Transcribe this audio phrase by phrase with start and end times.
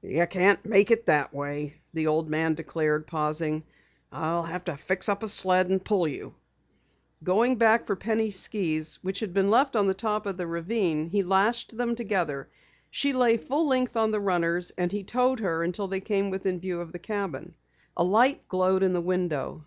[0.00, 3.64] "You can't make it that way," the old man declared, pausing.
[4.12, 6.36] "I'll have to fix up a sled and pull you."
[7.24, 11.10] Going back for Penny's skis which had been left at the top of the ravine,
[11.10, 12.48] he lashed them together.
[12.90, 16.60] She lay full length on the runners, and he towed her until they came within
[16.60, 17.54] view of the cabin.
[17.96, 19.64] A light glowed in the window.